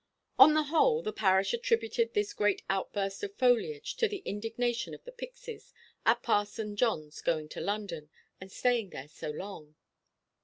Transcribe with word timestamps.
On 0.39 0.55
the 0.55 0.63
whole, 0.63 1.03
the 1.03 1.13
parish 1.13 1.53
attributed 1.53 2.15
this 2.15 2.33
great 2.33 2.63
outburst 2.71 3.21
of 3.21 3.35
foliage 3.35 3.95
to 3.97 4.07
the 4.07 4.23
indignation 4.25 4.95
of 4.95 5.03
the 5.03 5.11
pixies 5.11 5.75
at 6.07 6.23
Parson 6.23 6.75
Johnʼs 6.75 7.23
going 7.23 7.47
to 7.49 7.61
London, 7.61 8.09
and 8.39 8.51
staying 8.51 8.89
there 8.89 9.07
so 9.07 9.29
long. 9.29 9.75